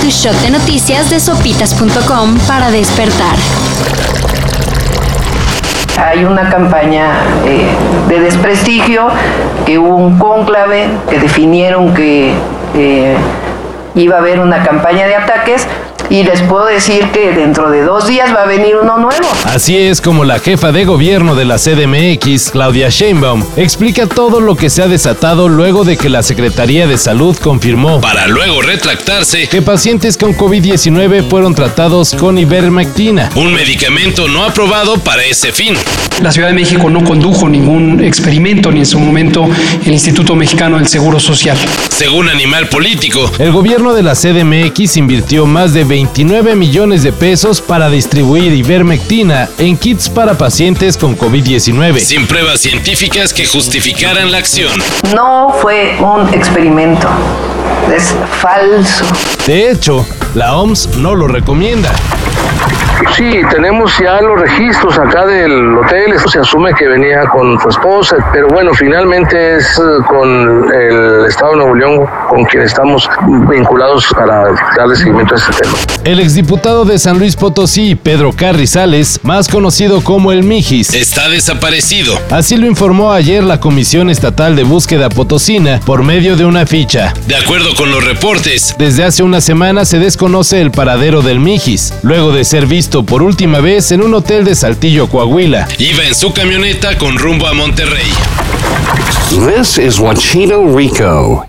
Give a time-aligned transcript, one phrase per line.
[0.00, 3.36] Tu shot de noticias de sopitas.com para despertar.
[5.98, 7.10] Hay una campaña
[7.44, 7.66] eh,
[8.08, 9.08] de desprestigio,
[9.66, 12.32] que hubo un cónclave, que definieron que
[12.74, 13.16] eh,
[13.96, 15.66] iba a haber una campaña de ataques
[16.10, 19.26] y les puedo decir que dentro de dos días va a venir uno nuevo.
[19.44, 24.56] Así es como la jefa de gobierno de la CDMX, Claudia Sheinbaum, explica todo lo
[24.56, 29.48] que se ha desatado luego de que la Secretaría de Salud confirmó, para luego retractarse,
[29.48, 35.74] que pacientes con COVID-19 fueron tratados con ivermectina, un medicamento no aprobado para ese fin.
[36.22, 39.46] La Ciudad de México no condujo ningún experimento ni en su momento
[39.84, 41.56] el Instituto Mexicano del Seguro Social.
[41.90, 47.62] Según Animal Político, el gobierno de la CDMX invirtió más de 29 millones de pesos
[47.62, 54.36] para distribuir ivermectina en kits para pacientes con COVID-19, sin pruebas científicas que justificaran la
[54.36, 54.70] acción.
[55.14, 57.08] No fue un experimento,
[57.90, 59.06] es falso.
[59.46, 61.90] De hecho, la OMS no lo recomienda.
[63.14, 66.14] Sí, tenemos ya los registros acá del hotel.
[66.26, 71.52] Se asume que venía con su esposa, pero bueno, finalmente es eh, con el Estado
[71.52, 73.08] de Nuevo León con quien estamos
[73.48, 74.44] vinculados para
[74.76, 75.74] darle seguimiento a este tema.
[76.04, 82.18] El exdiputado de San Luis Potosí, Pedro Carrizales, más conocido como el Mijis, está desaparecido.
[82.30, 87.14] Así lo informó ayer la Comisión Estatal de Búsqueda Potosina por medio de una ficha.
[87.26, 91.94] De acuerdo con los reportes, desde hace una semana se desconoce el paradero del Mijis,
[92.02, 95.68] luego de ser visto por última vez en un hotel de Saltillo, Coahuila.
[95.78, 98.10] Iba en su camioneta con rumbo a Monterrey.
[99.30, 101.46] This is Wachito Rico.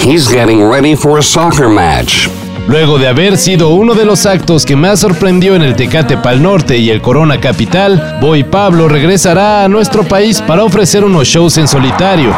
[0.00, 2.28] He's getting ready for a soccer match.
[2.68, 6.42] Luego de haber sido uno de los actos que más sorprendió en el Tecate Pal
[6.42, 11.58] Norte y el Corona Capital, Boy Pablo regresará a nuestro país para ofrecer unos shows
[11.58, 12.34] en solitario.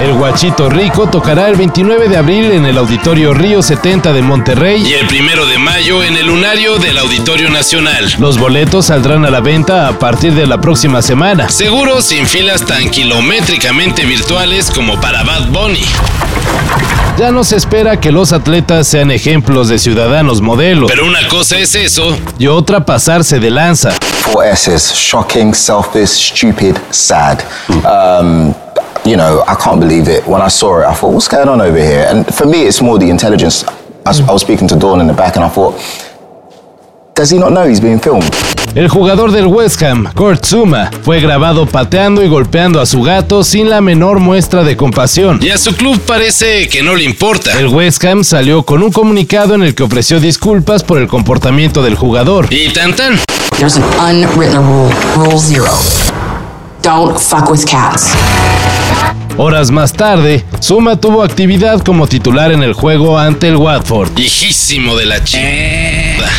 [0.00, 4.82] El Guachito Rico tocará el 29 de abril en el Auditorio Río 70 de Monterrey
[4.86, 8.14] y el 1 de mayo en el Lunario del Auditorio Nacional.
[8.18, 12.66] Los boletos saldrán a la venta a partir de la próxima semana, seguro sin filas
[12.66, 15.84] tan kilométricamente virtuales como para Bad Bunny.
[17.16, 20.88] Ya no se espera que los atletas sean ejemplos de ciudadanos modelo.
[20.88, 23.92] Pero una cosa es eso y otra pasarse de lanza.
[24.20, 27.38] Four S's shocking, selfish, stupid, sad.
[27.70, 28.52] Um,
[29.06, 30.26] you know, I can't believe it.
[30.26, 32.06] When I saw it, I thought, what's going on over here?
[32.08, 33.64] And for me, it's more the intelligence.
[34.04, 35.74] I was, I was speaking to Dawn in the back and I thought,
[37.14, 38.30] does he not know he's being filmed?
[38.74, 43.42] El jugador del West Ham, Kurt Zuma, fue grabado pateando y golpeando a su gato
[43.42, 45.38] sin la menor muestra de compasión.
[45.42, 47.58] Y a su club parece que no le importa.
[47.58, 51.82] El West Ham salió con un comunicado en el que ofreció disculpas por el comportamiento
[51.82, 52.48] del jugador.
[52.50, 53.18] Y tan tan.
[53.58, 55.72] There's an unwritten rule, rule zero.
[56.82, 58.14] Don't fuck with cats.
[59.38, 64.18] Horas más tarde, Zuma tuvo actividad como titular en el juego ante el Watford.
[64.18, 66.30] Hijísimo de la chingada.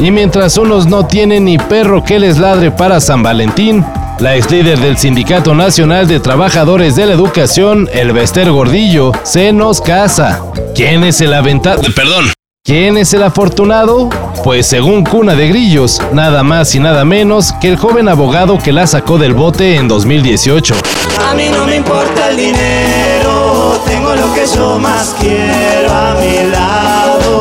[0.00, 3.84] Y mientras unos no tienen ni perro que les ladre para San Valentín,
[4.20, 9.52] la ex líder del Sindicato Nacional de Trabajadores de la Educación, el Bester Gordillo, se
[9.52, 10.42] nos casa.
[10.74, 11.82] ¿Quién es el aventado?
[11.94, 12.32] Perdón.
[12.64, 14.08] ¿Quién es el afortunado?
[14.44, 18.72] Pues según Cuna de Grillos, nada más y nada menos que el joven abogado que
[18.72, 20.76] la sacó del bote en 2018.
[21.28, 26.52] A mí no me importa el dinero, tengo lo que yo más quiero a mi
[26.52, 27.40] lado.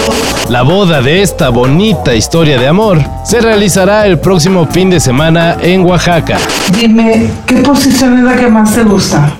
[0.49, 5.55] La boda de esta bonita historia de amor se realizará el próximo fin de semana
[5.61, 6.39] en Oaxaca.
[6.75, 9.37] Dime, ¿qué posición es la que más te gusta?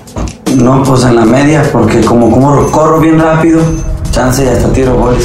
[0.54, 3.60] No, pues en la media, porque como, como corro bien rápido,
[4.12, 5.24] chance y hasta tiro goles.